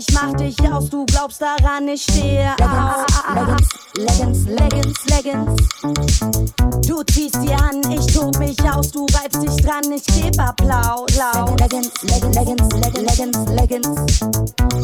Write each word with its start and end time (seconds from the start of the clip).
ich 0.00 0.14
mach 0.14 0.32
dich 0.34 0.56
aus, 0.72 0.88
du 0.88 1.04
glaubst 1.06 1.42
daran, 1.42 1.86
ich 1.88 2.02
stehe 2.02 2.54
Leggings, 2.58 3.66
Leggings, 3.94 4.46
Leggings, 4.46 4.46
Leggings, 4.46 4.98
Leggings. 5.10 6.86
Du 6.86 7.02
ziehst 7.04 7.36
sie 7.42 7.52
an, 7.52 7.80
ich 7.90 8.06
tob 8.06 8.38
mich 8.38 8.58
aus, 8.62 8.90
du 8.90 9.06
reibst 9.14 9.42
dich 9.42 9.56
dran, 9.56 9.92
ich 9.92 10.04
geb 10.06 10.38
Applaus. 10.40 11.10
Leggings, 11.58 11.90
Leggings, 12.02 12.34
Leggings, 12.34 12.74
Leggings, 12.96 13.38
Leggings, 13.50 14.20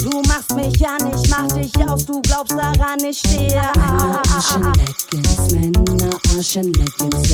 Du 0.05 0.23
machst 0.29 0.55
mich 0.55 0.87
an, 0.87 1.11
ich 1.15 1.31
mach 1.31 1.47
dich 1.49 1.73
aus, 1.89 2.05
du 2.05 2.21
glaubst 2.23 2.53
daran, 2.53 2.99
ich 3.01 3.19
stehe 3.19 3.63
Männer, 3.75 4.23
Aschen, 4.37 4.73
Leggings, 5.13 5.53
Männer, 5.53 6.11
Aschen, 6.39 6.73
Leggings. 6.75 7.26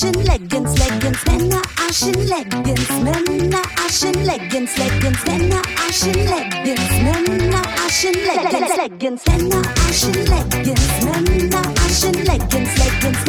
Aschen, 0.00 0.24
Leggings, 0.24 0.78
Leggings, 0.78 1.24
Männer, 1.26 1.62
Aschen, 1.88 2.28
Leggings, 2.28 2.88
Männer, 3.02 3.62
Aschen, 3.84 4.24
Leggings, 4.24 4.76
Leggings, 4.76 5.24
Männer, 5.26 5.60
Aschen, 5.88 6.14
Leggings, 6.14 7.02
Männer, 7.02 7.62
Aschen, 7.84 8.14
Leggings, 8.14 8.76
Leggings, 8.76 9.26
Männer, 9.26 9.62
Aschen, 9.88 10.12
Leggings, 10.12 11.02
Männer, 11.02 11.62
Aschen, 11.84 12.14
Leggings, 12.14 12.78
Leggings, 12.78 13.27